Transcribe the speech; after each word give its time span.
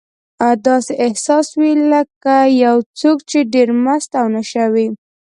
داسې 0.67 0.93
احساس 1.05 1.47
وي 1.59 1.71
لکه 1.91 2.35
یو 2.63 2.77
څوک 2.99 3.17
چې 3.29 3.39
ډېر 3.53 3.67
مست 3.83 4.11
او 4.21 4.27
نشه 4.35 4.65
وي. 4.73 4.87